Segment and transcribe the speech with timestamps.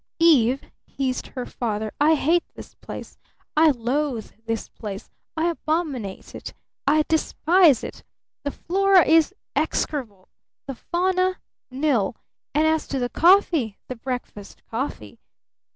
[0.17, 1.91] "Eve!" hissed her father.
[2.01, 3.19] "I hate this place!
[3.55, 5.11] I loathe this place!
[5.37, 6.55] I abominate it!
[6.87, 8.01] I despise it!
[8.43, 10.27] The flora is execrable!
[10.65, 11.39] The fauna?
[11.69, 12.15] Nil!
[12.55, 15.19] And as to the coffee the breakfast coffee?